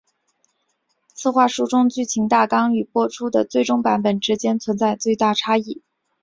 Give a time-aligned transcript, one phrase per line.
[1.13, 5.83] 企划书中的剧情大纲与播出的最终版本之间存在巨大差异。